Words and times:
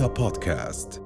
رؤيا 0.00 0.14
بودكاست. 0.14 1.02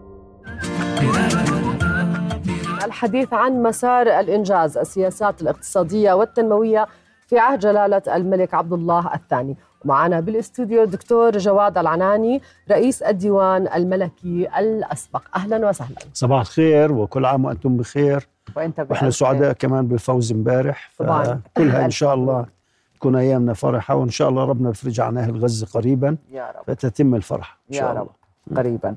الحديث 2.85 3.33
عن 3.33 3.63
مسار 3.63 4.07
الإنجاز 4.21 4.79
السياسات 4.79 5.43
الاقتصادية 5.43 6.13
والتنموية 6.13 6.87
في 7.27 7.39
عهد 7.39 7.59
جلالة 7.59 8.03
الملك 8.17 8.55
عبد 8.55 8.73
الله 8.73 9.15
الثاني. 9.15 9.57
معنا 9.85 10.21
بالاستوديو 10.21 10.85
دكتور 10.85 11.39
جواد 11.39 11.79
العناني 11.79 12.43
رئيس 12.71 13.03
الديوان 13.03 13.69
الملكي 13.75 14.49
الأسبق. 14.59 15.23
أهلا 15.37 15.69
وسهلا. 15.69 15.97
صباح 16.13 16.41
الخير 16.41 16.93
وكل 16.93 17.25
عام 17.25 17.45
وأنتم 17.45 17.77
بخير. 17.77 18.29
وأنت 18.57 18.81
بخير. 18.81 18.93
وإحنا 18.93 19.11
سعداء 19.11 19.53
كمان 19.53 19.87
بالفوز 19.87 20.33
امبارح. 20.33 20.91
طبعاً. 20.99 21.41
كلها 21.57 21.85
إن 21.85 21.91
شاء 21.91 22.15
الله 22.15 22.47
تكون 22.95 23.17
أيامنا 23.17 23.55
فرحة 23.55 23.95
وإن 23.95 24.11
شاء 24.11 24.29
الله 24.29 24.45
ربنا 24.45 24.71
يفرج 24.71 25.01
عن 25.01 25.19
أهل 25.19 25.45
غزة 25.45 25.67
قريبا. 25.67 26.17
يا 26.33 26.53
رب. 26.57 26.65
فتتم 26.67 27.15
الفرحة 27.15 27.59
إن 27.71 27.75
يا 27.75 27.81
شاء 27.81 27.91
رب. 27.91 27.97
الله. 27.97 28.24
قريبا. 28.57 28.97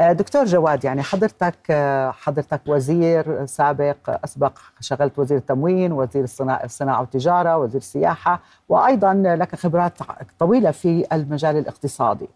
آه، 0.00 0.12
دكتور 0.12 0.44
جواد 0.44 0.84
يعني 0.84 1.02
حضرتك 1.02 1.56
آه، 1.70 2.10
حضرتك 2.10 2.60
وزير 2.66 3.46
سابق 3.46 3.96
أسبق 4.24 4.58
شغلت 4.80 5.18
وزير 5.18 5.38
التموين 5.38 5.92
وزير 5.92 6.24
الصناعة 6.64 7.00
والتجارة 7.00 7.56
وزير 7.58 7.80
السياحة 7.80 8.40
وأيضا 8.68 9.14
لك 9.14 9.54
خبرات 9.54 9.92
طويلة 10.38 10.70
في 10.70 11.06
المجال 11.12 11.56
الاقتصادي. 11.56 12.28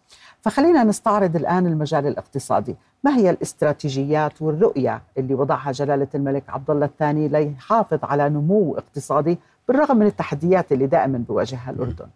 فخلينا 0.42 0.84
نستعرض 0.84 1.36
الآن 1.36 1.66
المجال 1.66 2.06
الاقتصادي. 2.06 2.76
ما 3.04 3.16
هي 3.16 3.30
الاستراتيجيات 3.30 4.42
والرؤية 4.42 5.02
اللي 5.18 5.34
وضعها 5.34 5.72
جلالة 5.72 6.08
الملك 6.14 6.44
عبد 6.48 6.70
الله 6.70 6.86
الثاني 6.86 7.28
ليحافظ 7.28 7.98
على 8.02 8.28
نمو 8.28 8.74
اقتصادي 8.78 9.38
بالرغم 9.68 9.96
من 9.96 10.06
التحديات 10.06 10.72
اللي 10.72 10.86
دائما 10.86 11.24
بيواجهها 11.28 11.70
الأردن؟ 11.70 12.06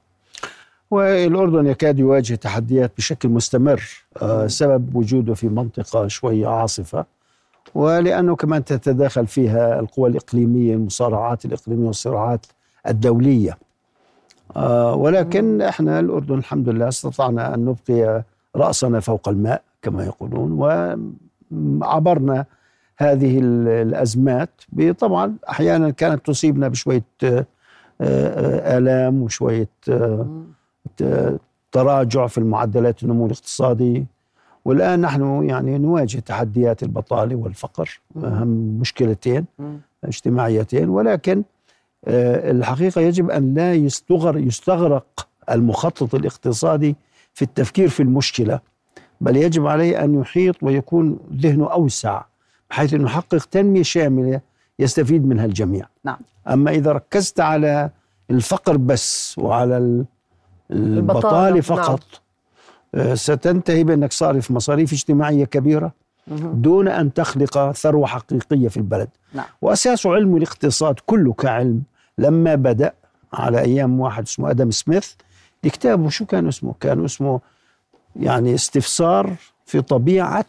والأردن 0.94 1.66
يكاد 1.66 1.98
يواجه 1.98 2.34
تحديات 2.34 2.92
بشكل 2.96 3.28
مستمر 3.28 3.82
آه، 4.22 4.46
سبب 4.46 4.95
وجوده 4.96 5.34
في 5.34 5.48
منطقة 5.48 6.06
شوية 6.09 6.46
عاصفة 6.48 7.04
ولأنه 7.74 8.36
كمان 8.36 8.64
تتداخل 8.64 9.26
فيها 9.26 9.80
القوى 9.80 10.10
الإقليمية 10.10 10.74
المصارعات 10.74 11.45
الإقليمية 11.45 11.86
والصراعات 11.86 12.46
الدولية. 12.88 13.59
آه، 14.56 14.95
ولكن 14.95 15.62
إحنا 15.62 16.01
الأردن 16.01 16.34
الحمد 16.34 16.68
لله 16.68 16.88
استطعنا 16.88 17.54
أن 17.54 17.64
نبقي 17.64 18.23
رأسنا 18.56 19.01
فوق 19.01 19.29
الماء 19.29 19.62
كما 19.82 20.04
يقولون 20.04 20.52
وعبرنا 20.52 22.45
هذه 22.96 23.38
ال- 23.38 23.68
الأزمات. 23.68 24.51
طبعا 24.98 25.34
أحيانا 25.51 25.90
كانت 25.90 26.26
تصيبنا 26.26 26.68
بشوية 26.68 27.04
آه، 27.24 28.79
آلام 28.79 29.23
وشوية 29.23 29.68
تراجع 31.73 32.26
في 32.26 32.38
المعدلات 32.38 33.02
النمو 33.02 33.26
الاقتصادي 33.26 34.04
والآن 34.64 35.01
نحن 35.01 35.45
يعني 35.48 35.78
نواجه 35.78 36.18
تحديات 36.18 36.82
البطالة 36.82 37.36
والفقر 37.36 38.01
أهم 38.24 38.48
مشكلتين. 38.80 39.45
اجتماعيتين 40.04 40.88
ولكن 40.88 41.42
آه، 42.06 42.51
الحقيقة 42.51 43.01
يجب 43.01 43.30
أن 43.30 43.54
لا 43.54 43.74
يستغر 43.74 44.38
يستغرق 44.38 45.28
المخطط 45.51 46.14
الاقتصادي 46.14 46.96
في 47.34 47.42
التفكير 47.42 47.88
في 47.88 48.01
المشكلة 48.02 48.60
بل 49.20 49.36
يجب 49.36 49.66
عليه 49.66 50.04
أن 50.04 50.14
يحيط 50.20 50.56
ويكون 50.62 51.18
ذهنه 51.36 51.73
أوسع 51.73 52.23
بحيث 52.70 52.95
أنه 52.95 53.04
يحقق 53.04 53.45
تنمية 53.45 53.82
شاملة 53.82 54.40
يستفيد 54.79 55.26
منها 55.26 55.45
الجميع 55.45 55.86
نعم. 56.04 56.18
أما 56.48 56.70
إذا 56.70 56.92
ركزت 56.92 57.40
على 57.40 57.90
الفقر 58.30 58.76
بس 58.76 59.38
وعلى 59.38 59.79
ال- 59.79 60.04
البطالة 60.70 61.51
نعم. 61.51 61.60
فقط. 61.60 62.01
آه، 62.95 63.15
ستنتهي 63.15 63.84
بأنك 63.84 64.12
صارف 64.12 64.50
مصاريف 64.50 64.93
اجتماعية 64.93 65.44
كبيرة 65.44 65.93
دون 66.54 66.88
أن 66.88 67.12
تخلق 67.12 67.72
ثروة 67.72 68.06
حقيقية 68.06 68.69
في 68.69 68.76
البلد. 68.76 69.08
نعم. 69.34 69.44
وأساس 69.62 70.06
علم 70.06 70.36
الاقتصاد 70.36 70.94
كله 71.06 71.32
كعلم 71.32 71.82
لما 72.19 72.54
بدأ 72.54 72.92
على 73.32 73.60
أيام 73.60 74.00
واحد 74.00 74.22
اسمه 74.22 74.50
أدم 74.50 74.70
سميث 74.70 75.12
كتابه 75.62 76.08
شو 76.08 76.26
كان 76.26 76.48
اسمه؟ 76.48 76.75
كان 76.81 77.04
اسمه 77.04 77.41
يعني 78.16 78.54
استفسار 78.54 79.34
في 79.66 79.81
طبيعة 79.81 80.46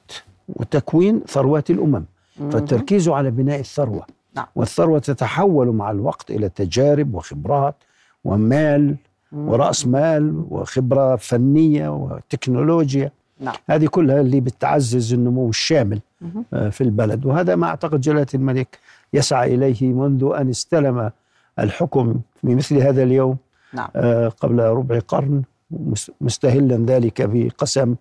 وتكوين 0.48 1.22
ثروات 1.28 1.70
الأمم. 1.70 2.06
فالتركيز 2.52 3.10
على 3.10 3.32
بناء 3.32 3.60
الثروة. 3.60 4.06
نعم. 4.36 4.46
والثروة 4.56 5.00
تتحول 5.00 5.68
مع 5.68 5.92
الوقت 5.92 6.32
إلى 6.32 6.50
تجارب 6.50 7.16
وخبرات 7.16 7.76
ومال 8.24 8.96
ورأس 9.36 9.88
مال 9.88 10.44
وخبرة 10.50 11.16
فنية 11.16 11.90
وتكنولوجيا 11.90 13.12
نعم. 13.40 13.56
هذه 13.70 13.86
كلها 13.86 14.22
اللي 14.22 14.40
بتعزز 14.40 15.14
النمو 15.14 15.50
الشامل 15.50 16.00
مهم. 16.22 16.46
آه، 16.54 16.70
في 16.70 16.82
البلد 16.82 17.26
وهذا 17.26 17.56
ما 17.56 17.68
أعتقد 17.68 18.02
جلالة 18.02 18.26
الملك 18.34 18.80
يسعى 19.14 19.56
إليه 19.56 19.94
منذ 19.94 20.32
أن 20.38 20.50
استلم 20.50 21.12
الحكم 21.60 22.20
في 22.42 22.56
مثل 22.56 22.78
هذا 22.78 23.04
اليوم 23.04 23.38
نعم 23.74 23.88
آه، 23.96 24.28
قبل 24.28 24.60
ربع 24.60 25.00
قرن 25.00 25.42
مس- 25.72 26.12
مستهلا 26.22 26.86
ذلك 26.86 27.22
بقسم 27.22 27.96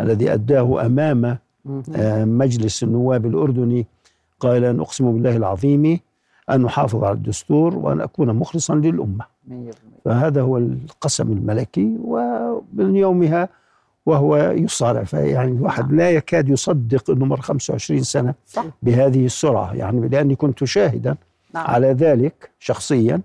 الذي 0.00 0.32
أداه 0.32 0.86
أمام. 0.86 1.38
آه، 1.96 2.24
مجلس 2.24 2.82
النواب 2.82 3.26
الأردني 3.26 3.86
أن 4.44 4.80
أقسم 4.80 5.12
بالله 5.12 5.36
العظيم 5.36 6.00
أن 6.50 6.64
أحافظ 6.64 7.04
على 7.04 7.14
الدستور 7.14 7.76
وأن 7.76 8.00
أكون 8.00 8.32
مخلصا 8.36 8.74
للأمة. 8.74 9.24
100% 9.48 9.52
فهذا 10.04 10.42
هو 10.42 10.58
القسم 10.58 11.32
الملكي 11.32 11.96
ومن 12.04 12.96
يومها 12.96 13.48
وهو 14.06 14.36
يصارع. 14.36 15.04
فيعني 15.04 15.52
الواحد 15.52 15.92
لا 15.92 16.10
يكاد 16.10 16.48
يصدق 16.48 17.10
أنه 17.10 17.24
مر 17.24 17.40
25 17.40 18.02
سنة 18.02 18.34
صح. 18.46 18.64
بهذه 18.82 19.26
السرعة. 19.26 19.74
يعني 19.74 20.08
لأني 20.08 20.34
كنت 20.34 20.64
شاهدا 20.64 21.16
نعم. 21.54 21.66
على 21.66 21.92
ذلك 21.92 22.50
شخصيا 22.58 23.20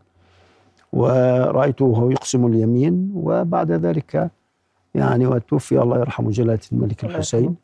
ورأيته 0.93 1.85
وهو 1.85 2.09
يقسم 2.11 2.45
اليمين 2.45 3.11
وبعد 3.15 3.71
ذلك 3.71 4.31
يعني 4.95 5.25
وتوفي 5.25 5.81
الله 5.81 5.99
يرحمه 5.99 6.31
جلالة 6.31 6.59
الملك 6.71 7.03
الحسين. 7.03 7.55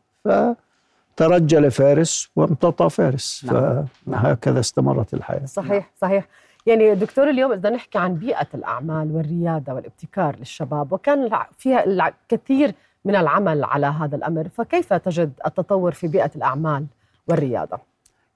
فترجل 1.20 1.70
فارس 1.70 2.30
وامتطى 2.36 2.90
فارس 2.90 3.46
نعم. 3.52 3.84
فهكذا 4.06 4.60
استمرت 4.60 5.14
الحياة 5.14 5.44
صحيح 5.44 5.90
صحيح 6.00 6.28
يعني 6.66 6.94
دكتور 6.94 7.30
اليوم 7.30 7.52
إذا 7.52 7.70
نحكي 7.70 7.98
عن 7.98 8.14
بيئة 8.14 8.46
الأعمال 8.54 9.12
والريادة 9.12 9.74
والابتكار 9.74 10.36
للشباب 10.38 10.92
وكان 10.92 11.30
فيها 11.58 11.84
الكثير 11.84 12.74
من 13.04 13.16
العمل 13.16 13.64
على 13.64 13.86
هذا 13.86 14.16
الأمر 14.16 14.48
فكيف 14.48 14.92
تجد 14.92 15.32
التطور 15.46 15.92
في 15.92 16.08
بيئة 16.08 16.30
الأعمال 16.36 16.86
والريادة؟ 17.28 17.78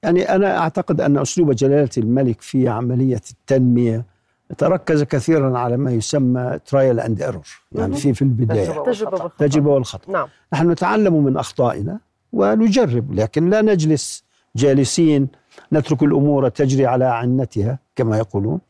يعني 0.03 0.35
أنا 0.35 0.59
أعتقد 0.59 1.01
أن 1.01 1.19
أسلوب 1.19 1.51
جلالة 1.51 1.91
الملك 1.99 2.41
في 2.41 2.69
عملية 2.69 3.21
التنمية 3.31 4.05
تركز 4.59 5.03
كثيرا 5.03 5.59
على 5.59 5.77
ما 5.77 5.91
يسمى 5.91 6.59
trial 6.67 7.01
and 7.01 7.23
error 7.23 7.49
يعني. 7.73 7.97
في 7.97 8.15
في. 8.15 8.25
بالخطأ. 8.25 9.31
تجربة 9.39 9.71
والخطأ 9.71 10.13
نعم 10.13 10.29
نحن 10.53 10.71
نتعلم 10.71 11.25
من 11.25 11.37
أخطائنا 11.37 11.99
ونجرب 12.35 13.13
لكن 13.15 13.51
لا 13.51 13.63
نجلس 13.63 14.25
جالسين 14.57 15.29
نترك 15.73 16.03
الأمور 16.03 16.49
تجري 16.49 16.87
على 16.87 17.05
عنتها 17.05 17.79
كما 17.97 18.19
يقولون 18.19 18.61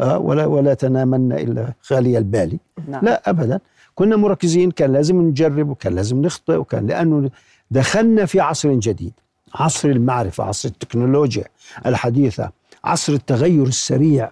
آه، 0.00 0.18
ولا 0.18 0.46
ولا 0.46 0.74
تنامن 0.74 1.32
إلا 1.32 1.72
خالي 1.82 2.18
البال. 2.18 2.58
نعم. 2.88 3.04
لا 3.04 3.30
أبدا. 3.30 3.60
كنا 3.94 4.16
مركزين 4.16 4.70
كان 4.70 4.92
لازم 4.92 5.20
نجرب 5.20 5.68
وكان 5.68 5.94
لازم 5.94 6.22
نخطئ 6.22 6.56
وكان 6.56 6.86
لأنه 6.86 7.30
دخلنا 7.70 8.26
في 8.26 8.40
عصر 8.40 8.72
جديد. 8.72 9.12
عصر 9.54 9.88
المعرفة 9.88 10.44
عصر 10.44 10.68
التكنولوجيا 10.68 11.44
الحديثة 11.86 12.50
عصر 12.84 13.12
التغير 13.12 13.66
السريع. 13.66 14.30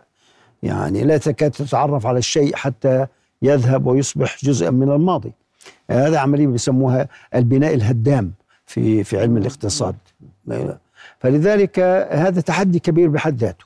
يعني 0.63 1.05
لا 1.05 1.17
تكاد 1.17 1.51
تتعرف 1.51 2.07
على 2.07 2.19
الشيء 2.19 2.57
حتى 2.57 3.07
يذهب 3.43 3.87
ويصبح 3.87 4.39
جزءا 4.45 4.71
من 4.71 4.91
الماضي. 4.91 5.33
هذا 5.91 6.19
عملية 6.19 6.47
بيسموها 6.47 7.09
البناء 7.35 7.75
الهدام. 7.75 8.33
في 8.71 9.05
في 9.05 9.21
علم 9.21 9.37
الاقتصاد. 9.37 9.95
فلذلك 11.19 11.79
هذا 12.11 12.41
تحدي 12.41 12.79
كبير 12.79 13.09
بحد 13.09 13.37
ذاته. 13.39 13.65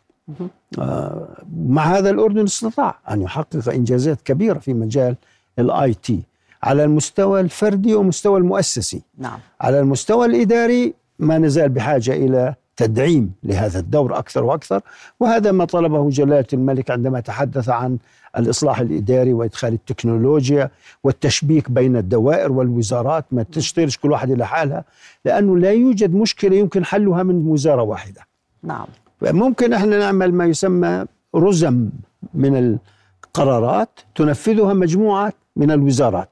آه، 0.78 1.28
مع 1.68 1.82
هذا 1.82 2.10
الأردن 2.10 2.44
استطاع 2.44 2.98
أن 3.10 3.22
يحقق 3.22 3.68
إنجازات 3.68 4.22
كبيرة 4.22 4.58
في 4.58 4.74
مجال 4.74 5.16
ال 5.58 5.94
IT. 5.94 6.22
على 6.62 6.84
المستوى 6.84 7.40
الفردي 7.40 7.94
ومستوى 7.94 8.38
المؤسسي. 8.38 9.02
نعم. 9.18 9.38
على 9.60 9.80
المستوى 9.80 10.26
الإداري 10.26 10.94
ما 11.18 11.38
نزال 11.38 11.68
بحاجة 11.68 12.12
إلى 12.12 12.54
تدعيم 12.76 13.32
لهذا 13.42 13.78
الدور 13.78 14.18
أكثر 14.18 14.44
وأكثر. 14.44 14.80
وهذا 15.20 15.52
ما 15.52 15.64
طلبه 15.64 16.10
جلالة 16.10 16.46
الملك 16.52 16.90
عندما 16.90 17.20
تحدث 17.20 17.68
عن 17.68 17.98
الإصلاح 18.38 18.80
الإداري 18.80 19.32
وإدخال 19.32 19.72
التكنولوجيا 19.72 20.70
والتشبيك 21.04 21.70
بين 21.70 21.96
الدوائر 21.96 22.52
والوزارات 22.52 23.24
ما 23.32 23.42
تشتغلش 23.42 23.98
كل 23.98 24.10
واحد 24.10 24.30
إلى 24.30 24.46
حالها 24.46 24.84
لأنه 25.24 25.58
لا 25.58 25.70
يوجد 25.70 26.14
مشكلة 26.14 26.56
يمكن 26.56 26.84
حلها 26.84 27.22
من 27.22 27.46
وزارة 27.46 27.82
واحدة. 27.82 28.20
نعم. 28.62 28.86
ممكن 29.22 29.72
إحنا 29.72 29.98
نعمل 29.98 30.34
ما 30.34 30.44
يسمى 30.44 31.04
رزم 31.34 31.88
من 32.34 32.78
القرارات 33.26 34.00
تنفذها 34.14 34.72
مجموعة 34.74 35.32
من 35.56 35.70
الوزارات. 35.70 36.30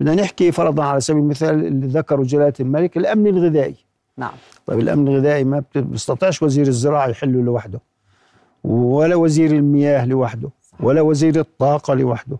بدنا 0.00 0.14
نحكي 0.14 0.52
فرضا 0.52 0.84
على 0.84 1.00
سبيل 1.00 1.22
المثال 1.22 1.66
اللي 1.66 1.86
ذكره 1.86 2.22
جلالة 2.22 2.52
الملك 2.60 2.96
الأمن 2.96 3.26
الغذائي. 3.26 3.74
نعم. 4.16 4.32
طيب 4.66 4.78
الأمن 4.78 5.08
الغذائي 5.08 5.44
ما 5.44 5.62
بيستطيعش 5.74 6.42
وزير 6.42 6.66
الزراعة 6.66 7.08
يحله 7.08 7.42
لوحده 7.42 7.80
ولا 8.64 9.16
وزير 9.16 9.50
المياه 9.50 10.06
لوحده. 10.06 10.50
ولا 10.80 11.00
وزير 11.00 11.40
الطاقة 11.40 11.94
لوحده 11.94 12.36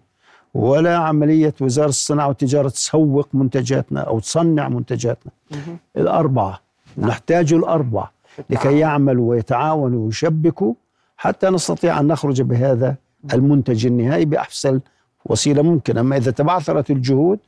ولا 0.55 0.96
عملية 0.96 1.55
وزارة 1.61 1.88
الصناعة 1.88 2.29
والتجارة 2.29 2.69
تسوق 2.69 3.29
منتجاتنا 3.32 4.00
أو 4.00 4.20
تصنع 4.20 4.69
منتجاتنا. 4.69 5.32
مهم. 5.50 5.79
الأربعة 5.96 6.61
نحتاج 6.99 7.52
الأربعة 7.52 8.12
لكي 8.50 8.79
يعملوا 8.79 9.31
ويتعاونوا 9.31 10.06
ويشبكوا 10.06 10.75
حتى 11.17 11.50
نستطيع 11.50 12.00
أن 12.00 12.06
نخرج 12.06 12.43
بهذا 12.43 12.96
المنتج 13.35 13.87
النهائي 13.87 14.25
بأحسن 14.25 14.81
وسيلة 15.26 15.62
ممكنة. 15.62 16.00
أما 16.00 16.17
إذا 16.17 16.31
تبعثرت 16.31 16.91
الجهود 16.91 17.38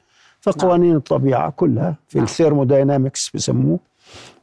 فقوانين 0.41 0.97
الطبيعة 0.97 1.51
كلها 1.51 1.95
في 2.09 2.19
نعم. 2.19 2.25
الثيرموداينامكس 2.25 3.31
بسموه 3.35 3.79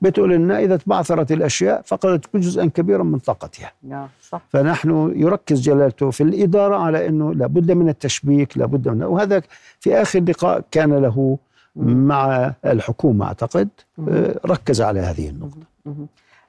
بتقول 0.01 0.31
لنا 0.31 0.59
إذا 0.59 0.77
تبعثرت 0.77 1.31
الأشياء 1.31 1.81
فقدت 1.85 2.37
جزءا 2.37 2.65
كبيرا 2.65 3.03
من 3.03 3.19
طاقتها 3.19 3.71
يا 3.83 4.07
صح 4.21 4.41
فنحن 4.49 5.13
يركز 5.15 5.61
جلالته 5.61 6.11
في 6.11 6.23
الإدارة 6.23 6.75
على 6.75 7.07
أنه 7.07 7.33
لابد 7.33 7.71
من 7.71 7.89
التشبيك 7.89 8.57
لابد 8.57 8.87
من 8.89 9.03
وهذا 9.03 9.41
في 9.79 10.01
آخر 10.01 10.19
لقاء 10.19 10.63
كان 10.71 10.93
له 10.93 11.37
مع 11.75 12.53
الحكومة 12.65 13.25
أعتقد 13.25 13.69
آه، 14.09 14.39
ركز 14.45 14.81
على 14.81 14.99
هذه 14.99 15.29
النقطة. 15.29 15.57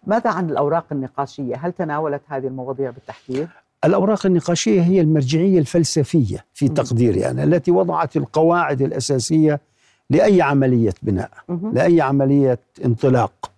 ماذا 0.06 0.30
عن 0.30 0.50
الأوراق 0.50 0.84
النقاشية؟ 0.92 1.56
هل 1.56 1.72
تناولت 1.72 2.22
هذه 2.28 2.46
المواضيع 2.46 2.90
بالتحديد؟ 2.90 3.48
الأوراق 3.84 4.26
النقاشية 4.26 4.82
هي 4.82 5.00
المرجعية 5.00 5.58
الفلسفية 5.58 6.44
في 6.54 6.68
تقديري 6.68 7.30
أنا 7.30 7.44
التي 7.44 7.70
وضعت 7.70 8.16
القواعد 8.16 8.82
الأساسية 8.82 9.60
لأي 10.10 10.42
عملية 10.42 10.94
بناء 11.02 11.30
مهم. 11.48 11.74
لأي 11.74 12.00
عملية 12.00 12.58
انطلاق 12.84 13.50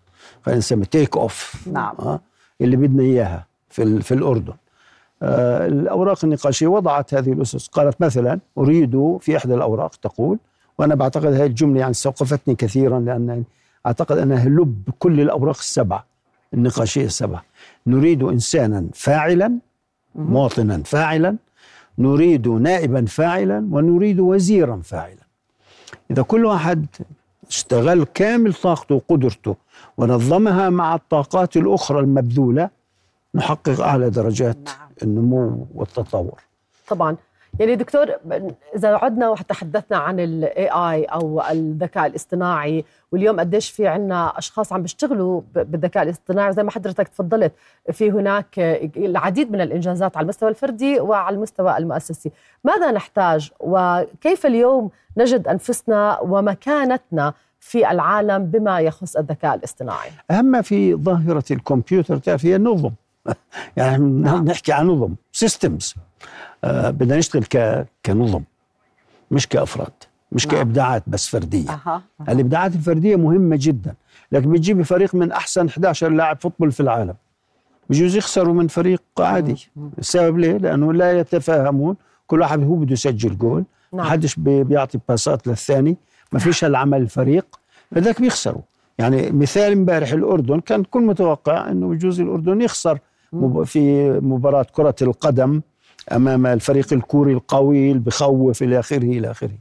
خلينا 0.42 0.58
نسمي 0.58 0.84
تيك 0.84 1.16
أوف 1.16 1.68
نعم. 1.72 1.94
آه، 1.98 2.20
اللي 2.60 2.76
بدنا 2.76 3.02
إياها 3.02 3.46
في, 3.70 4.02
في 4.02 4.14
الأردن. 4.14 4.52
آه، 5.22 5.66
الأوراق 5.66 6.24
النقاشية 6.24 6.66
وضعت 6.66 7.14
هذه 7.14 7.32
الأسس. 7.32 7.66
قالت 7.68 8.00
مثلا 8.00 8.38
أريد 8.58 9.18
في 9.20 9.36
إحدى 9.36 9.54
الأوراق 9.54 9.94
تقول 9.94 10.38
وأنا 10.78 10.94
بعتقد 10.94 11.26
هذه 11.26 11.46
الجملة 11.46 11.80
يعني 11.80 11.90
استوقفتني 11.90 12.54
كثيرا 12.54 13.00
لأن 13.00 13.44
أعتقد 13.86 14.18
أنها 14.18 14.48
لب 14.48 14.82
كل 14.98 15.20
الأوراق 15.20 15.56
السبعة 15.58 16.06
النقاشية 16.54 17.04
السبعة. 17.04 17.44
نريد 17.86 18.22
إنسانا 18.22 18.86
فاعلا 18.94 19.58
مواطنا 20.14 20.82
فاعلا. 20.82 21.36
نريد 21.98 22.48
نائبا 22.48 23.04
فاعلا 23.04 23.68
ونريد 23.70 24.20
وزيرا 24.20 24.80
فاعلا. 24.84 25.19
إذا 26.10 26.22
كل 26.22 26.44
واحد 26.44 26.86
اشتغل 27.48 28.04
كامل 28.04 28.54
طاقته 28.54 28.94
وقدرته 28.94 29.56
ونظمها 29.96 30.70
مع 30.70 30.94
الطاقات 30.94 31.56
الأخرى 31.56 32.00
المبذولة 32.00 32.70
نحقق 33.34 33.80
أعلى 33.80 34.10
درجات 34.10 34.56
نعم. 34.56 34.88
النمو 35.02 35.66
والتطور 35.74 36.40
طبعا 36.88 37.16
يعني 37.58 37.76
دكتور 37.76 38.06
إذا 38.76 38.88
عدنا 38.88 39.28
وتحدثنا 39.28 39.98
عن 39.98 40.20
الاي 40.20 40.68
اي 40.68 41.04
أو 41.04 41.42
الذكاء 41.50 42.06
الاصطناعي 42.06 42.84
واليوم 43.12 43.40
قديش 43.40 43.70
في 43.70 43.86
عنا 43.86 44.38
أشخاص 44.38 44.72
عم 44.72 44.82
بيشتغلوا 44.82 45.40
بالذكاء 45.54 46.02
الاصطناعي 46.02 46.52
زي 46.52 46.62
ما 46.62 46.70
حضرتك 46.70 47.08
تفضلت 47.08 47.52
في 47.92 48.10
هناك 48.10 48.58
العديد 48.96 49.52
من 49.52 49.60
الإنجازات 49.60 50.16
على 50.16 50.24
المستوى 50.24 50.48
الفردي 50.48 51.00
وعلى 51.00 51.36
المستوى 51.36 51.76
المؤسسي. 51.76 52.30
ماذا 52.64 52.90
نحتاج؟ 52.90 53.50
وكيف 53.60 54.46
اليوم 54.46 54.90
نجد 55.16 55.48
أنفسنا 55.48 56.20
ومكانتنا 56.20 57.34
في 57.60 57.90
العالم 57.90 58.44
بما 58.44 58.80
يخص 58.80 59.16
الذكاء 59.16 59.54
الاصطناعي؟ 59.54 60.10
ما 60.30 60.62
في 60.62 60.94
ظاهرة 60.94 61.44
الكمبيوتر 61.50 62.16
تعرف 62.16 62.44
هي 62.44 62.56
النظم. 62.56 62.90
يعني 63.76 64.04
نعم. 64.04 64.44
نحكي 64.44 64.72
عن 64.72 64.86
نظم 64.86 65.14
سيستمز 65.32 65.94
آه 66.64 66.90
بدنا 66.90 67.16
نشتغل 67.16 67.44
ك... 67.44 67.86
كنظم 68.06 68.42
مش 69.30 69.46
كأفراد 69.48 69.92
مش 70.32 70.46
نعم. 70.46 70.56
كإبداعات 70.56 71.02
بس 71.06 71.28
فردية. 71.28 71.70
أها 71.70 72.02
الإبداعات 72.28 72.74
الفردية 72.74 73.16
مهمة 73.16 73.56
جدا 73.60 73.94
لكن 74.32 74.52
بتجيبي 74.52 74.84
فريق 74.84 75.14
من 75.14 75.32
أحسن 75.32 75.66
11 75.66 76.08
لاعب 76.08 76.40
football 76.40 76.72
في 76.72 76.80
العالم. 76.80 77.14
بجوز 77.90 78.16
يخسروا 78.16 78.54
من 78.54 78.68
فريق 78.68 79.02
عادي. 79.18 79.68
السبب 79.98 80.38
ليه؟ 80.38 80.56
لأنه 80.56 80.92
لا 80.92 81.18
يتفاهمون. 81.18 81.96
كل 82.26 82.40
واحد 82.40 82.62
هو 82.64 82.74
بده 82.74 82.92
يسجل 82.92 83.38
جول. 83.38 83.64
ما 83.92 83.98
نعم. 84.02 84.10
حدش 84.10 84.34
بي- 84.36 84.64
بيعطي 84.64 84.98
pass 85.08 85.38
ات 85.38 85.46
للثاني. 85.46 85.96
ما 86.32 86.38
فيش 86.38 86.64
هالعمل 86.64 87.00
الفريق. 87.02 87.46
لذلك 87.92 88.20
بيخسروا. 88.20 88.62
يعني 88.98 89.30
مثال 89.30 89.72
امبارح 89.72 90.12
الأردن 90.12 90.60
كان 90.60 90.84
كل 90.84 91.02
متوقع 91.02 91.70
إنه 91.70 91.88
بجوز 91.88 92.20
الأردن 92.20 92.62
يخسر. 92.62 92.98
في 93.64 94.10
مباراة 94.22 94.66
كرة 94.72 94.94
القدم 95.02 95.60
أمام 96.12 96.46
الفريق 96.46 96.92
الكوري 96.92 97.32
القوي 97.32 97.90
اللي 97.90 98.02
بخوف 98.02 98.62
إلى 98.62 98.78
آخره 98.78 99.02
إلى 99.04 99.30
آخره. 99.30 99.58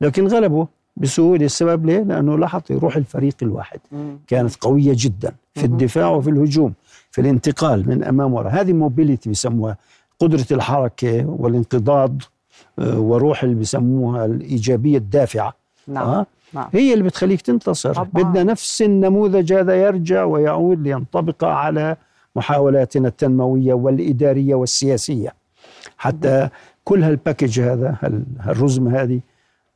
لكن 0.00 0.26
غلبوا 0.26 0.66
بسهولة. 0.96 1.44
السبب 1.44 1.86
ليه؟ 1.86 1.98
لأنه 2.02 2.38
لاحظ 2.38 2.62
روح 2.70 2.96
الفريق 2.96 3.34
الواحد. 3.42 3.80
مم. 3.92 4.18
كانت 4.26 4.56
قوية 4.56 4.92
جدا 4.96 5.32
في 5.54 5.64
الدفاع 5.64 6.08
وفي 6.08 6.30
الهجوم 6.30 6.72
في 7.10 7.20
الانتقال 7.20 7.88
من 7.88 8.04
أمام 8.04 8.34
وراء 8.34 8.52
هذه 8.52 8.72
موبيليتي 8.72 9.28
بيسموها 9.28 9.76
قدرة 10.20 10.46
الحركة 10.50 11.26
والانقضاض 11.26 12.22
آه، 12.78 13.00
وروح 13.00 13.42
اللي 13.42 13.54
بيسموها 13.54 14.24
الإيجابية 14.24 14.98
الدافعة. 14.98 15.54
نعم 15.88 16.08
آه؟ 16.08 16.26
نعم. 16.52 16.68
هي 16.72 16.92
اللي 16.92 17.04
بتخليك 17.04 17.40
تنتصر. 17.40 17.94
طبعاً. 17.94 18.08
بدنا 18.14 18.42
نفس 18.42 18.82
النموذج 18.82 19.52
هذا 19.52 19.74
يرجع 19.74 20.24
ويعود 20.24 20.82
لينطبق 20.82 21.44
على 21.44 21.96
محاولاتنا 22.36 23.08
التنموية 23.08 23.74
والإدارية 23.74 24.54
والسياسية. 24.54 25.34
حتى 25.98 26.48
كل 26.84 27.02
هال 27.02 27.15
package 27.15 27.60
هذا 27.60 27.96
هالرزمة 28.40 29.02
هذه 29.02 29.20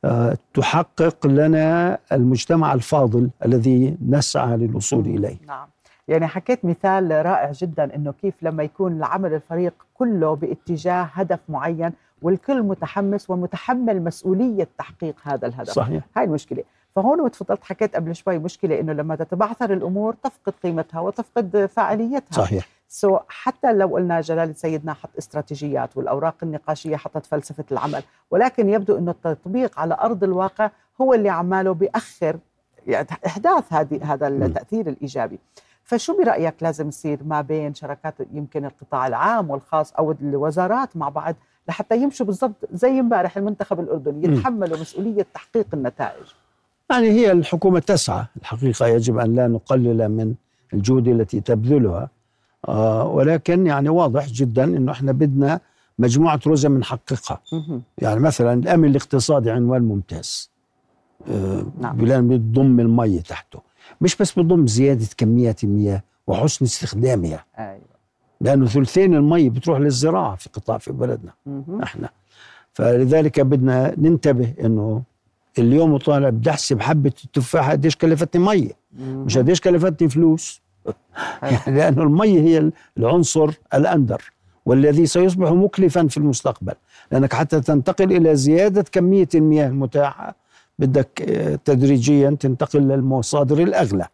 آه، 0.05 0.37
تحقق 0.53 1.27
لنا 1.27 1.97
المجتمع 2.11 2.73
الفاضل 2.73 3.29
الذي 3.45 3.97
نسعى 4.09 4.57
للوصول 4.57 5.05
إليه. 5.05 5.37
نعم. 5.47 5.67
يعني 6.07 6.27
حكيت 6.27 6.65
مثال 6.65 7.25
رائع 7.25 7.51
جدا 7.51 7.95
إنه 7.95 8.11
كيف 8.11 8.33
لما 8.41 8.63
يكون 8.63 8.97
العمل 8.97 9.33
الفريق 9.33 9.73
كله 9.93 10.35
باتجاه 10.35 11.09
هدف 11.13 11.39
معين 11.49 11.91
والكل 12.21 12.63
متحمس 12.63 13.29
ومتحمل 13.29 14.03
مسؤولية 14.03 14.67
تحقيق 14.77 15.15
هذا 15.23 15.47
الهدف. 15.47 15.69
صحيح. 15.69 16.03
هاي 16.17 16.25
المشكلة. 16.25 16.63
فهون 16.97 17.21
وتفضلت 17.21 17.63
حكيت 17.63 17.95
قبل 17.95 18.15
شوي 18.15 18.39
مشكلة 18.39 18.79
إنه 18.79 18.93
لما 18.93 19.15
تتبعثر 19.15 19.73
الأمور 19.73 20.13
تفقد 20.13 20.53
قيمتها 20.63 20.99
وتفقد 20.99 21.69
فاعليتها 21.75 22.35
صحيح. 22.35 22.67
so 22.87 23.19
حتى 23.27 23.73
لو 23.73 23.87
قلنا 23.87 24.21
جلالة 24.21 24.53
سيدنا 24.53 24.93
حط 24.93 25.09
استراتيجيات 25.17 25.97
والأوراق 25.97 26.35
النقاشية 26.43 26.95
حطت 26.95 27.25
فلسفة 27.25 27.63
العمل 27.71 28.03
ولكن 28.31 28.69
يبدو 28.69 28.97
أنه 28.97 29.11
التطبيق 29.11 29.79
على 29.79 29.97
أرض 30.01 30.23
الواقع 30.23 30.69
هو 31.01 31.13
اللي 31.13 31.29
عماله 31.29 31.73
بيأخر 31.73 32.37
يعني 32.87 33.07
إحداث 33.25 33.73
هذه 33.73 34.13
هذا 34.13 34.27
التأثير 34.27 34.89
الإيجابي. 34.89 35.39
فشو 35.83 36.17
برأيك 36.17 36.55
لازم 36.61 36.87
يصير 36.87 37.19
ما 37.23 37.41
بين 37.41 37.73
شركات 37.73 38.15
يمكن 38.33 38.65
القطاع 38.65 39.07
العام 39.07 39.49
والخاص 39.49 39.93
أو 39.93 40.11
الوزارات 40.11 40.97
مع 40.97 41.09
بعض 41.09 41.35
لحتى 41.67 41.97
يمشوا 41.97 42.25
بالضبط 42.25 42.69
زي 42.71 42.99
امبارح 42.99 43.37
المنتخب 43.37 43.79
الأردني 43.79 44.27
يتحملوا 44.27 44.77
مسؤولية 44.77 45.25
تحقيق 45.33 45.67
النتائج؟ 45.73 46.25
يعني 46.89 47.09
هي 47.09 47.31
الحكومة 47.31 47.79
تسعى 47.79 48.25
الحقيقة 48.37 48.87
يجب 48.87 49.17
أن 49.17 49.35
لا 49.35 49.47
نقلل 49.47 50.09
من 50.09 50.33
الجهود 50.73 51.07
التي 51.07 51.41
تبذلها 51.41 52.09
آه 52.67 53.07
ولكن 53.07 53.67
يعني 53.67 53.89
واضح 53.89 54.27
جدا 54.27 54.63
أنه 54.63 54.91
إحنا 54.91 55.11
بدنا 55.11 55.59
مجموعة 55.99 56.39
رزم 56.47 56.77
نحققها. 56.77 57.41
يعني 57.97 58.19
مثلا 58.19 58.53
الأمن 58.53 58.89
الاقتصادي 58.89 59.51
عنوان 59.51 59.81
ممتاز 59.81 60.51
آه 61.31 61.65
نعم. 61.79 61.97
بلان 61.97 62.27
بتضم 62.27 62.79
المية 62.79 63.21
تحته 63.21 63.59
مش 64.01 64.15
بس 64.15 64.39
بضم 64.39 64.67
زيادة 64.67 65.07
كميات 65.17 65.63
المياه 65.63 66.03
وحسن 66.27 66.65
استخدامها 66.65 67.45
أيوة. 67.59 67.81
لأنه 68.41 68.65
ثلثين 68.65 69.13
المي 69.15 69.49
بتروح 69.49 69.79
للزراعة 69.79 70.35
في 70.35 70.49
قطاع 70.49 70.77
في 70.77 70.91
بلدنا 70.91 71.31
مهم. 71.45 71.81
إحنا 71.81 72.09
فلذلك 72.73 73.39
بدنا 73.39 73.93
ننتبه 73.97 74.53
إنه 74.61 75.03
اليوم 75.59 75.97
طالع 75.97 76.29
بدي 76.29 76.49
أحسب 76.49 76.81
حبة 76.81 77.13
التفاحه 77.25 77.71
قديش 77.71 77.95
كلفتني 77.95 78.45
مية؟ 78.45 78.71
مش 78.99 79.37
قديش 79.37 79.61
كلفتني 79.61 80.09
فلوس؟ 80.09 80.61
يعني 81.43 81.57
لأنه 81.77 82.03
المية 82.03 82.41
هي 82.41 82.71
العنصر 82.97 83.51
الأندر 83.73 84.21
والذي 84.65 85.05
سيصبح 85.05 85.51
مكلفا 85.51 86.07
في 86.07 86.17
المستقبل. 86.17 86.73
لأنك 87.11 87.33
حتى 87.33 87.61
تنتقل 87.61 88.11
إلى 88.11 88.35
زيادة 88.35 88.85
كمية 88.91 89.27
المياه 89.35 89.67
المتاحة 89.67 90.35
بدك 90.79 91.21
آه، 91.21 91.59
تدريجيا 91.65 92.29
تنتقل 92.39 92.79
للمصادر 92.79 93.63
الأغلى. 93.63 94.07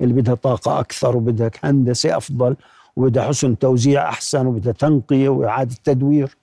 اللي 0.00 0.14
بدها 0.14 0.34
طاقة 0.34 0.80
أكثر 0.80 1.16
وبدها 1.16 1.50
هندسة 1.64 2.16
أفضل 2.16 2.56
وبدها 2.96 3.22
حسن 3.22 3.58
توزيع 3.58 4.08
أحسن 4.08 4.46
وبدها 4.46 4.72
تنقية 4.72 5.28
وإعادة 5.28 5.74
تدوير. 5.84 6.36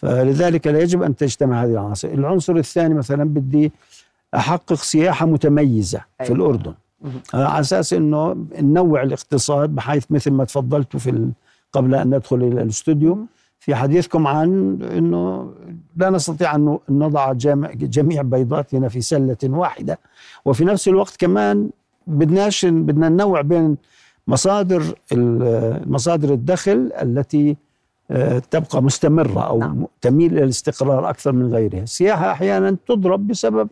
فلذلك 0.00 0.66
لا 0.66 0.80
يجب 0.80 1.02
أن 1.02 1.16
تجتمع 1.16 1.64
هذه 1.64 1.70
العناصر 1.70 2.08
العنصر 2.08 2.56
الثاني 2.56 2.94
مثلا 2.94 3.24
بدي 3.24 3.72
أحقق 4.34 4.74
سياحة 4.74 5.26
متميزة 5.26 5.98
في 5.98 6.24
أيوة. 6.24 6.36
الأردن 6.36 6.74
مهم. 7.00 7.20
آه، 7.34 7.44
على 7.44 7.60
أساس 7.60 7.92
إنه 7.92 8.46
ننوع 8.60 9.02
الاقتصاد 9.02 9.70
بحيث 9.70 10.04
مثل 10.10 10.30
ما 10.30 10.44
تفضلتوا 10.44 11.00
في 11.00 11.30
قبل 11.72 11.94
أن 11.94 12.14
ندخل 12.14 12.36
إلى 12.36 12.62
الاستوديو. 12.62 13.26
في 13.60 13.74
حديثكم 13.74 14.26
عن 14.26 14.78
إنه 14.82 15.52
لا 15.96 16.10
نستطيع 16.10 16.54
أن 16.54 16.78
نضع 16.88 17.32
جميع 17.74 18.22
بيضاتنا 18.22 18.88
في 18.88 19.00
سلة 19.00 19.36
واحدة 19.44 19.98
وفي 20.44 20.64
نفس 20.64 20.88
الوقت 20.88 21.16
كمان 21.18 21.70
بدناش 22.06 22.64
بدنا 22.66 23.08
ننوع 23.08 23.40
بين 23.40 23.76
مصادر 24.26 24.82
مصادر 25.86 26.34
الدخل 26.34 26.92
التي 27.02 27.56
تبقى 28.50 28.82
مستمرة 28.82 29.40
أو 29.46 29.58
نعم. 29.58 29.86
تميل 30.00 30.32
إلى 30.32 30.44
الاستقرار 30.44 31.10
أكثر 31.10 31.32
من 31.32 31.54
غيرها، 31.54 31.82
السياحة 31.82 32.30
أحيانا 32.32 32.76
تضرب 32.88 33.26
بسبب 33.28 33.68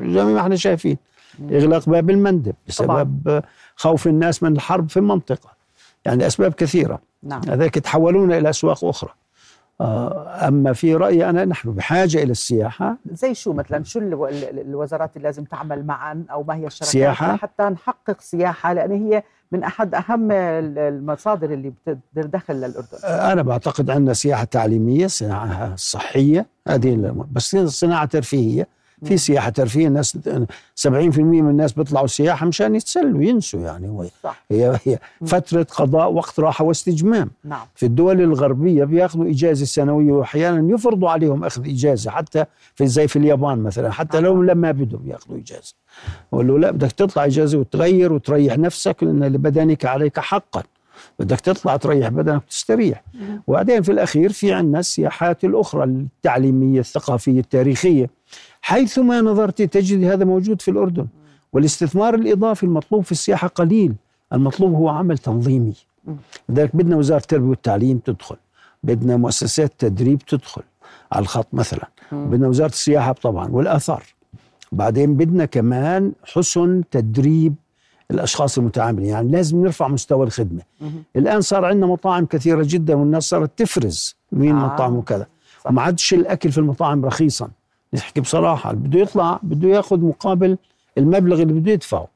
زي 0.00 0.24
ما 0.24 0.40
إحنا 0.40 0.56
شايفين 0.56 0.96
إغلاق 1.50 1.88
باب 1.88 2.10
المندب 2.10 2.54
بسبب 2.68 3.28
آه، 3.28 3.42
خوف 3.76 4.06
الناس 4.06 4.42
من 4.42 4.52
الحرب 4.52 4.90
في 4.90 4.96
المنطقة. 4.96 5.50
يعني 6.04 6.26
أسباب 6.26 6.52
كثيرة. 6.52 7.00
نعم. 7.22 7.40
هذاك 7.48 7.76
يتحولون 7.76 8.32
إلى 8.32 8.50
أسواق 8.50 8.84
أخرى. 8.84 9.10
آه، 9.80 10.48
أما 10.48 10.72
في 10.72 10.94
رأيي 10.94 11.30
أنا 11.30 11.44
نحن 11.44 11.72
بحاجة 11.72 12.22
إلى 12.22 12.30
السياحة. 12.32 12.96
زي 13.12 13.34
شو 13.34 13.52
مثلا؟ 13.52 13.84
شو 13.84 13.98
الو- 13.98 14.26
ال- 14.26 14.44
ال- 14.44 14.58
الوزارات 14.60 15.16
اللي 15.16 15.28
لازم 15.28 15.44
تعمل 15.44 15.86
معا؟ 15.86 16.24
أو 16.30 16.42
ما 16.42 16.54
هي 16.56 16.66
الشراكات؟ 16.66 16.92
سياحة؟ 16.92 17.36
حتى 17.36 17.62
نحقق 17.62 18.20
سياحة 18.20 18.72
لأن 18.72 18.92
هي 18.92 19.22
من 19.52 19.64
أحد 19.64 19.94
أهم 19.94 20.30
ال- 20.32 20.78
المصادر 20.78 21.52
اللي 21.52 21.70
بتدر 21.86 22.26
دخل 22.26 22.54
للأردن 22.54 22.98
آه، 23.04 23.32
أنا 23.32 23.42
بعتقد 23.42 23.90
عندنا 23.90 24.12
سياحه 24.14 24.44
تعليميه 24.44 25.06
سياحه 25.06 25.76
صحية 25.76 26.46
هذه. 26.68 27.14
بس 27.32 27.56
صناعة 27.56 28.04
ترفيهية 28.04 28.68
في 29.04 29.16
سياحة 29.16 29.50
ترفيهيه 29.50 29.86
الناس 29.88 30.18
70% 30.86 30.88
من 31.18 31.50
الناس 31.50 31.72
بيطلعوا 31.72 32.06
سياحة 32.06 32.46
مشان 32.46 32.74
يتسلوا 32.74 33.22
ينسوا 33.22 33.60
يعني 33.60 33.88
هو 33.88 34.06
صح. 34.22 34.44
هي 34.50 34.78
هي 34.84 34.98
فترة 35.26 35.62
قضاء 35.62 36.12
وقت 36.12 36.40
راحة 36.40 36.64
واستجمام. 36.64 37.30
نعم. 37.44 37.66
في 37.74 37.86
الدول 37.86 38.20
الغربية 38.20 38.84
بياخذوا 38.84 39.30
إجازة 39.30 39.64
سنوية 39.64 40.12
وأحيانا 40.12 40.74
يفرضوا 40.74 41.10
عليهم 41.10 41.44
أخذ 41.44 41.68
إجازة 41.68 42.10
حتى 42.10 42.44
في 42.74 42.86
زي 42.86 43.08
في 43.08 43.16
اليابان 43.16 43.58
مثلا 43.58 43.90
حتى 43.92 44.20
لو 44.20 44.42
لما 44.42 44.70
بدهم 44.70 45.08
ياخذوا 45.10 45.38
إجازة. 45.38 45.74
له 46.32 46.58
لا 46.58 46.70
بدك 46.70 46.92
تطلع 46.92 47.24
إجازة 47.24 47.58
وتغير 47.58 48.12
وتريح 48.12 48.58
نفسك 48.58 48.96
لأن 49.02 49.24
لبدنك 49.24 49.84
عليك 49.84 50.20
حقا. 50.20 50.62
بدك 51.18 51.40
تطلع 51.40 51.76
تريح 51.76 52.08
بدنك 52.08 52.42
وتستريح. 52.46 53.04
وبعدين 53.46 53.82
في 53.82 53.92
الأخير 53.92 54.32
في 54.32 54.52
عندنا 54.52 54.78
السياحات 54.78 55.44
الأخرى 55.44 55.84
التعليمية 55.84 56.80
الثقافية 56.80 57.40
التاريخية. 57.40 58.10
حيثما 58.62 59.20
نظرت 59.20 59.62
تجد 59.62 60.04
هذا 60.04 60.24
موجود 60.24 60.62
في 60.62 60.70
الأردن. 60.70 61.06
والاستثمار 61.52 62.14
الإضافي 62.14 62.62
المطلوب 62.62 63.04
في 63.04 63.12
السياحة 63.12 63.48
قليل. 63.48 63.94
المطلوب 64.32 64.74
هو 64.74 64.88
عمل 64.88 65.18
تنظيمي. 65.18 65.74
لذلك 66.48 66.76
بدنا 66.76 66.96
وزارة 66.96 67.20
التربية 67.20 67.48
والتعليم 67.48 67.98
تدخل. 67.98 68.36
بدنا 68.82 69.16
مؤسسات 69.16 69.72
تدريب 69.78 70.18
تدخل. 70.18 70.62
على 71.12 71.22
الخط 71.22 71.46
مثلا. 71.52 71.88
بدنا 72.12 72.48
وزارة 72.48 72.70
السياحة 72.70 73.12
طبعا 73.12 73.48
والآثار. 73.50 74.02
بعدين 74.72 75.14
بدنا 75.14 75.44
كمان 75.44 76.12
حسن 76.24 76.82
تدريب 76.90 77.54
الأشخاص 78.10 78.58
المتعاملين. 78.58 79.08
يعني 79.08 79.30
لازم 79.30 79.62
نرفع 79.62 79.88
مستوى 79.88 80.26
الخدمة. 80.26 80.62
الآن 81.16 81.40
صار 81.40 81.64
عندنا 81.64 81.86
مطاعم 81.86 82.26
كثيرة 82.26 82.62
جدا 82.66 82.94
والناس 82.94 83.24
صارت 83.24 83.50
تفرز 83.56 84.16
مين 84.32 84.56
آه. 84.56 84.66
مطعم 84.66 84.96
وكذا. 84.96 85.26
وما 85.66 85.82
عادش 85.82 86.14
الأكل 86.14 86.52
في 86.52 86.58
المطاعم 86.58 87.04
رخيصا. 87.04 87.50
نحكي 87.94 88.20
بصراحة 88.20 88.70
اللي 88.70 88.88
بده 88.88 89.00
يطلع 89.00 89.40
بده 89.42 89.68
ياخذ 89.68 90.00
مقابل 90.00 90.58
المبلغ 90.98 91.42
اللي 91.42 91.52
بده 91.52 91.72
يدفعه. 91.72 92.08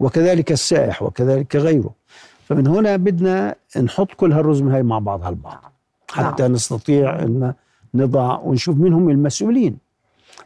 وكذلك 0.00 0.52
السائح 0.52 1.02
وكذلك 1.02 1.56
غيره. 1.56 1.90
فمن 2.44 2.66
هنا 2.66 2.96
بدنا 2.96 3.54
نحط 3.82 4.08
كل 4.16 4.32
هالرزمة 4.32 4.74
هاي 4.74 4.82
مع 4.82 4.98
بعضها 4.98 5.28
البعض 5.28 5.72
حتى 6.10 6.42
نعم. 6.42 6.52
نستطيع 6.52 7.22
إن 7.22 7.52
نضع 7.94 8.38
ونشوف 8.38 8.76
مين 8.76 8.92
هم 8.92 9.10
المسؤولين. 9.10 9.76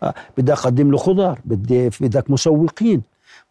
آه، 0.03 0.15
بدي 0.39 0.53
أقدم 0.53 0.91
له 0.91 0.97
خضار 0.97 1.39
بدي 1.45 1.89
بدك 2.01 2.31
مسوقين. 2.31 3.03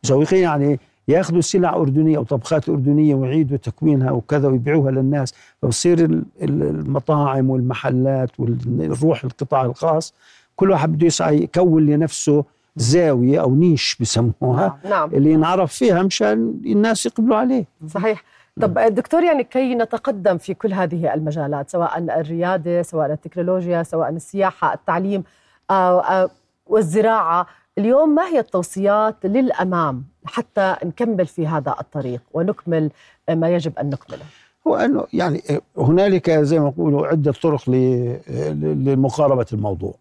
مسوقين 0.04 0.40
يعني 0.44 0.80
ياخذوا 1.08 1.42
سلع 1.42 1.74
أردنية 1.76 2.18
أو 2.18 2.24
طبخات 2.24 2.70
أردنية 2.70 3.16
ويعيدوا 3.16 3.58
تكوينها 3.58 4.12
وكذا 4.12 4.48
ويبيعوها 4.48 4.92
للناس. 4.92 5.34
فبصير 5.62 6.00
ال- 6.06 6.24
ال- 6.42 6.64
المطاعم 6.64 7.50
والمحلات 7.50 8.40
والروح 8.40 9.24
القطاع 9.24 9.66
الخاص 9.66 10.14
كل 10.62 10.72
واحد 10.72 10.92
بده 10.92 11.08
يسعى 11.08 11.44
يكون 11.44 11.86
لنفسه 11.86 12.44
زاوية 12.76 13.42
أو 13.42 13.56
نيش 13.56 13.98
بسموها 14.02 14.80
نعم 14.90 15.10
اللي 15.14 15.32
ينعرف 15.32 15.74
فيها 15.74 16.04
مشان 16.04 16.62
الناس 16.66 17.06
يقبلوا 17.06 17.38
عليه. 17.38 17.66
صحيح. 17.88 18.24
طب 18.62 18.80
دكتور 18.80 19.24
يعني 19.24 19.44
كي 19.44 19.76
نتقدم 19.76 20.38
في 20.38 20.54
كل 20.54 20.74
هذه 20.74 21.14
المجالات 21.14 21.70
سواء 21.70 21.98
الرياده 21.98 22.82
سواء 22.82 23.12
التكنولوجيا 23.12 23.84
سواء 23.84 24.10
السياحة 24.10 24.74
التعليم 24.74 25.24
آه، 25.70 26.02
آه، 26.02 26.30
والزراعة 26.68 27.46
اليوم 27.78 28.16
ما 28.16 28.24
هي 28.28 28.40
التوصيات 28.40 29.16
للأمام 29.26 30.04
حتى 30.26 30.76
نكمل 30.86 31.28
في 31.28 31.48
هذا 31.48 31.76
الطريق 31.80 32.22
ونكمل 32.34 32.92
ما 33.30 33.50
يجب 33.50 33.80
أن 33.80 33.90
نكمله؟ 33.90 34.24
هو 34.68 34.76
أنه 34.76 35.06
يعني 35.14 35.42
هنالك 35.78 36.32
زي 36.32 36.60
ما 36.60 36.68
يقولوا 36.68 37.08
عدة 37.08 37.32
طرق 37.32 37.70
لمقاربة 37.70 39.46
الموضوع. 39.54 39.96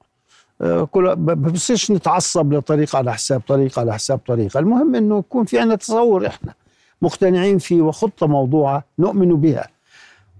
كل 0.90 1.16
بصيرش 1.16 1.90
نتعصب 1.90 2.52
لطريق 2.52 2.96
على 2.96 3.12
حساب 3.12 3.42
طريق 3.48 3.78
على 3.78 3.94
حساب 3.94 4.18
طريقة. 4.18 4.60
المهم 4.60 4.94
إنه 4.94 5.18
يكون 5.18 5.44
في 5.44 5.58
عندنا 5.58 5.76
تصور 5.76 6.26
إحنا 6.26 6.54
مقتنعين 7.02 7.58
فيه 7.58 7.82
وخطة 7.82 8.26
موضوعة 8.26 8.84
نؤمن 8.98 9.36
بها. 9.40 9.68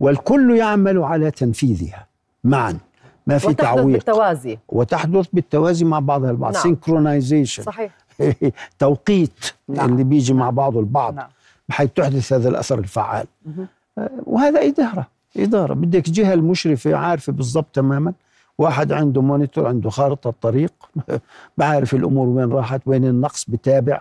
والكل 0.00 0.56
يعمل 0.56 0.98
على 0.98 1.30
تنفيذها. 1.30 2.06
معا. 2.44 2.78
ما 3.26 3.38
في 3.38 3.46
وتحدث 3.46 3.74
تعويق. 3.74 3.96
بالتوازي. 3.96 4.58
وتحدث 4.68 5.26
بالتوازي 5.32 5.84
مع 5.84 5.98
بعضها 5.98 6.30
البعض. 6.30 6.52
نعم. 6.52 6.62
سينكرونايزيشن 6.62 7.62
صحيح. 7.62 7.92
توقيت 8.78 9.46
نعم. 9.68 9.92
اللي 9.92 10.04
بيجي 10.04 10.34
مع 10.34 10.50
بعضه 10.50 10.80
البعض 10.80 11.14
نعم. 11.14 11.28
بحيث 11.68 11.90
تحدث 11.96 12.32
هذا 12.32 12.48
الأثر 12.48 12.78
الفعال. 12.78 13.26
مهم. 13.46 13.66
آه، 13.98 14.10
وهذا 14.26 14.62
إدارة. 14.62 15.06
إدارة. 15.36 15.74
بدك 15.74 16.10
جهة 16.10 16.34
المشرفة 16.34 16.94
عارفة 16.96 17.32
بالضبط 17.32 17.66
تماما. 17.72 18.12
واحد 18.60 18.92
عنده 18.92 19.22
مونيتور 19.22 19.66
عنده 19.66 19.90
خارطة 19.90 20.34
طريق 20.42 20.72
بعرف 21.58 21.94
الأمور 21.94 22.28
وين 22.28 22.52
راحت 22.52 22.80
وين 22.86 23.04
النقص 23.04 23.44
بتابع 23.50 24.00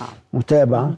نعم. 0.00 0.08
متابعه. 0.32 0.94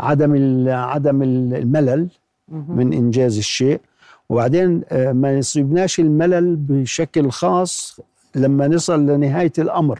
عدم 0.00 0.34
ال- 0.34 0.68
عدم 0.70 1.22
الملل. 1.22 2.08
من 2.48 2.92
إنجاز 2.92 3.38
الشيء 3.38 3.80
وبعدين 4.28 4.82
آه، 4.90 5.12
ما 5.12 5.32
يصيبناش 5.32 6.00
الملل 6.00 6.56
بشكل 6.56 7.30
خاص 7.30 8.00
لما 8.34 8.68
نصل 8.68 9.06
لنهاية 9.06 9.52
الأمر 9.58 9.98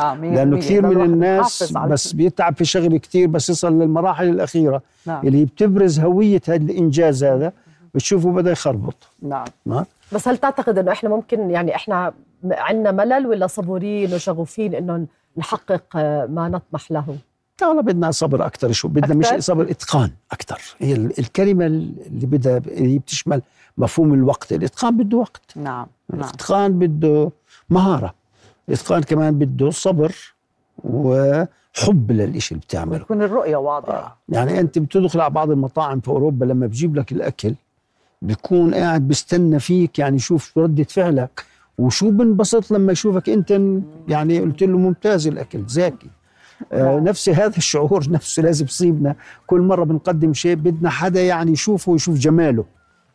مية 0.00 0.34
لأنه. 0.34 0.58
كثير 0.58 0.86
من 0.86 1.00
الناس 1.00 1.72
بس 1.72 2.12
بيتعب 2.12 2.56
في 2.56 2.64
شغل 2.64 2.96
كثير 2.98 3.28
بس 3.28 3.50
يصل 3.50 3.78
للمراحل 3.78 4.28
الأخيرة 4.28 4.82
نعم 5.06 5.26
اللي 5.26 5.44
بتبرز 5.44 6.00
هوية 6.00 6.40
هذا 6.48 6.56
الإنجاز 6.56 7.24
هذا 7.24 7.52
بتشوفه 7.96 8.32
بدا 8.32 8.50
يخربط. 8.50 8.94
نعم. 9.22 9.44
ما؟ 9.66 9.86
بس 10.12 10.28
هل 10.28 10.36
تعتقد 10.38 10.78
إنه 10.78 10.92
إحنا 10.92 11.08
ممكن 11.10 11.50
يعني 11.50 11.74
إحنا 11.76 12.14
عندنا 12.50 12.92
ملل 12.92 13.26
ولا 13.26 13.46
صبورين 13.46 14.14
وشغوفين 14.14 14.74
إنه 14.74 15.06
نحقق 15.36 15.82
آه، 15.96 16.26
ما 16.26 16.48
نطمح 16.48 16.90
له؟ 16.92 17.16
والله 17.62 17.82
بدنا 17.82 18.10
صبر 18.10 18.46
أكثر 18.46 18.72
شو 18.72 18.88
بدنا 18.88 19.14
مش؟ 19.14 19.26
صبر 19.44 19.70
إتقان 19.70 20.10
أكثر 20.32 20.60
هي 20.78 20.92
ال- 20.92 21.18
الكلمة 21.18 21.66
اللي 21.66 22.26
بدها 22.26 22.56
اللي 22.56 22.98
بتشمل 22.98 23.42
مفهوم 23.78 24.14
الوقت 24.14 24.52
الإتقان 24.52 24.96
بده 24.96 25.18
وقت. 25.18 25.42
نعم 25.56 25.86
نعم. 26.10 26.20
الإتقان 26.20 26.78
بده 26.78 27.30
مهارة. 27.70 28.14
الإتقان 28.68 29.02
كمان 29.02 29.38
بده 29.38 29.70
صبر 29.70 30.14
وحب 30.84 32.12
للإشي 32.12 32.54
اللي 32.54 32.64
بتعمله. 32.66 32.98
ويكون 32.98 33.22
الرؤية 33.22 33.56
واضحة. 33.56 34.16
يعني 34.28 34.60
أنت 34.60 34.78
بتدخل 34.78 35.20
على 35.20 35.30
بعض 35.30 35.50
المطاعم 35.50 36.00
في 36.00 36.08
أوروبا 36.08 36.44
لما 36.44 36.66
بجيب 36.66 36.96
لك 36.96 37.12
الأكل 37.12 37.54
بيكون 38.22 38.74
قاعد 38.74 39.08
بيستنى 39.08 39.58
فيك 39.58 39.98
يعني 39.98 40.16
يشوف 40.16 40.58
ردة 40.58 40.84
فعلك. 40.84 41.44
وشو 41.78 42.10
بنبسط 42.10 42.70
لما 42.70 42.92
يشوفك 42.92 43.28
انت 43.28 43.60
يعني 44.08 44.40
قلت 44.40 44.62
له 44.62 44.78
ممتاز 44.78 45.26
الأكل 45.26 45.64
زاكي 45.66 46.10
آه 46.72 46.82
نعم. 46.82 47.04
نفس 47.04 47.28
هذا 47.28 47.56
الشعور 47.56 48.04
نفسه 48.10 48.42
لازم 48.42 48.64
يصيبنا. 48.64 49.16
كل 49.46 49.60
مرة 49.60 49.84
بنقدم 49.84 50.34
شيء 50.34 50.54
بدنا 50.54 50.90
حدا 50.90 51.22
يعني 51.22 51.52
يشوفه 51.52 51.92
ويشوف 51.92 52.18
جماله. 52.18 52.64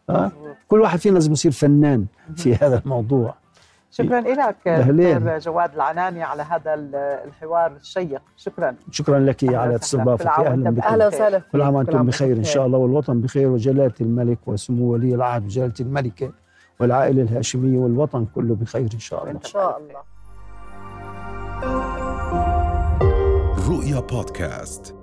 آه؟ 0.10 0.31
كل 0.67 0.79
واحد 0.81 1.00
فينا 1.00 1.13
لازم 1.13 1.31
يصير 1.31 1.51
فنان 1.51 2.05
في 2.36 2.55
هذا 2.55 2.81
الموضوع. 2.86 3.40
شكرا 3.91 4.19
لك 4.21 4.67
أهلين. 4.67 5.19
دكتور 5.19 5.38
جواد 5.38 5.74
العناني 5.74 6.24
على 6.24 6.43
هذا 6.43 6.74
ال- 6.74 6.95
الحوار 6.95 7.71
الشيق. 7.71 8.21
شكرا. 8.38 8.75
شكرا 8.91 9.19
لك 9.19 9.43
على. 9.43 9.75
استضافتك 9.75 10.27
أهلا 10.27 10.69
بك 10.69 10.83
أهلا 10.83 11.07
وسهلا. 11.07 11.41
كل 11.51 11.62
عام 11.62 11.75
وأنتم 11.75 12.05
بخير 12.05 12.38
إن 12.38 12.43
شاء 12.43 12.65
الله. 12.65 12.77
والوطن 12.77 13.21
بخير. 13.21 13.48
وجلالة 13.48 13.93
الملك 14.01 14.39
وسمو 14.48 14.91
ولي 14.93 15.15
العهد 15.15 15.45
وجلالة 15.45 15.74
الملكه 15.79 16.31
والعائلة 16.79 17.21
الهاشمية 17.21 17.77
والوطن 17.77 18.25
كله 18.36 18.55
بخير 18.55 18.89
إن 18.93 19.00
شاء 19.00 19.24
الله. 19.24 19.31
إن 19.31 19.41
شاء 19.43 19.77
الله. 19.77 20.01
رؤيا 23.69 24.00
بودكاست. 24.00 24.95